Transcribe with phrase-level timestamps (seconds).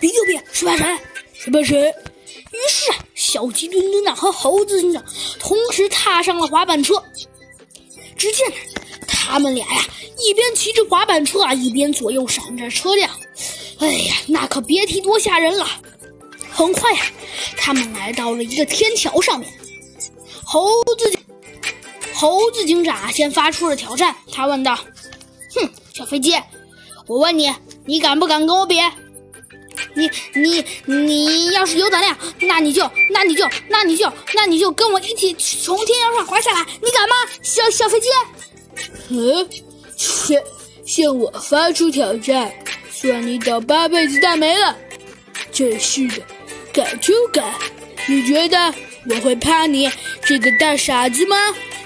[0.00, 0.98] 别就别，十八神，
[1.34, 1.78] 十八神。
[1.78, 5.04] 于是，小鸡墩墩呐和猴子警长
[5.38, 7.00] 同时踏上了滑板车。
[8.16, 8.46] 只见
[9.06, 9.84] 他们俩呀，
[10.18, 13.08] 一边骑着滑板车啊，一边左右闪着车辆。
[13.78, 15.66] 哎呀，那可别提多吓人了。
[16.50, 17.02] 很快呀，
[17.56, 19.50] 他们来到了一个天桥上面。
[20.44, 21.18] 猴子，
[22.12, 24.74] 猴子警长先发出了挑战，他问道
[25.54, 26.34] ：“哼，小飞机，
[27.06, 27.54] 我问你，
[27.86, 28.76] 你敢不敢跟我比？
[30.00, 30.64] 你你
[31.04, 37.14] 你要是有胆量，那你就那你就那你就那你就跟我一起从天桥上滑下来，你敢吗？
[37.42, 38.08] 小小飞机？
[39.10, 39.48] 嗯，
[39.96, 40.40] 向
[40.86, 42.52] 向我发出挑战，
[42.90, 44.76] 算你倒八辈子大霉了！
[45.52, 46.22] 真是的，
[46.72, 47.44] 敢就敢！
[48.06, 48.72] 你觉得
[49.08, 49.90] 我会怕你
[50.24, 51.36] 这个大傻子吗？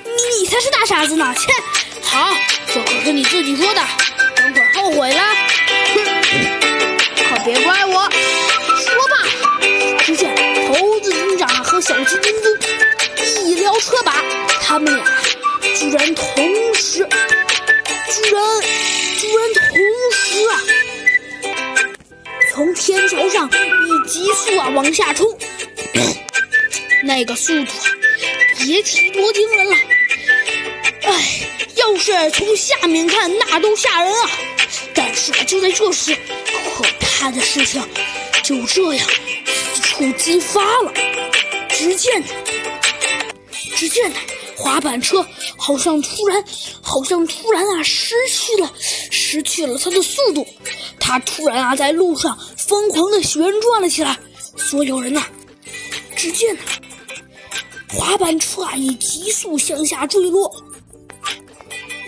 [0.05, 1.35] 你你才是大傻子呢！
[1.37, 1.53] 切，
[2.03, 2.33] 好，
[2.73, 3.81] 这可是你自己说的，
[4.37, 5.21] 等会儿后悔了，
[13.75, 14.23] 一撩车把，
[14.63, 15.05] 他们俩
[15.75, 16.25] 居然同
[16.75, 16.99] 时，
[18.09, 18.41] 居然
[19.19, 19.67] 居然同
[20.13, 20.63] 时啊，
[22.53, 25.27] 从天桥上以急速啊往下冲，
[27.03, 27.91] 那个速度啊，
[28.59, 29.77] 别提多惊人了。
[31.03, 34.31] 哎，要是从下面看，那都吓人啊！
[34.95, 36.17] 但是啊，就在这时，
[36.77, 37.83] 可怕的事情
[38.45, 39.07] 就这样
[39.75, 40.93] 一触即发了。
[41.71, 42.23] 只见，
[43.75, 44.17] 只见呢，
[44.57, 46.45] 滑板车好像突然，
[46.81, 48.73] 好像突然啊，失去了，
[49.11, 50.47] 失去了它的速度。
[51.01, 54.19] 它突然啊，在路上疯狂的旋转了起来。
[54.57, 55.25] 所有人呐，
[56.15, 56.61] 只见呢，
[57.89, 60.65] 滑板车啊，以急速向下坠落。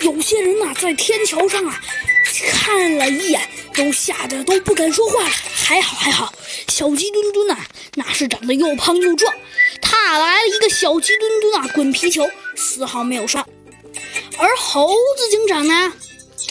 [0.01, 1.81] 有些人呐、在天桥上啊
[2.53, 3.41] 看了一眼，
[3.75, 5.31] 都吓得都不敢说话了。
[5.31, 6.33] 还好还好，
[6.69, 7.59] 小鸡墩墩呐、
[7.95, 9.35] 那是长得又胖又壮，
[9.83, 10.06] 他
[10.69, 13.47] 小鸡墩墩啊滚皮球，丝毫没有伤。
[14.39, 15.93] 而猴子警长呢，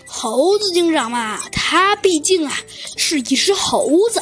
[0.05, 2.57] 猴子警长嘛，他毕竟啊
[2.97, 4.21] 是一只猴子，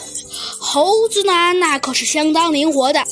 [0.59, 3.03] 猴子呢那可是相当灵活的。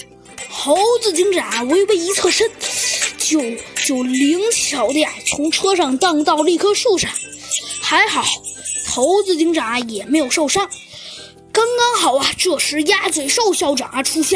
[0.49, 2.49] 猴子警长微微一侧身，
[3.17, 3.39] 就
[3.85, 7.09] 就灵巧的呀从车上荡到了一棵树上，
[7.81, 8.25] 还好
[8.89, 10.69] 猴子警长也没有受伤。
[11.53, 14.29] 刚刚好啊，这时鸭嘴兽校长啊出现。